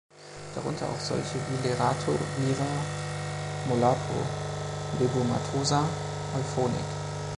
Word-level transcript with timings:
Darunter 0.55 0.87
auch 0.89 0.99
solche 0.99 1.35
wie 1.51 1.67
Lerato 1.67 2.17
„Lira“ 2.39 2.65
Molapo, 3.67 4.23
Lebo 4.99 5.23
Mathosa, 5.25 5.83
Euphonik. 6.35 6.89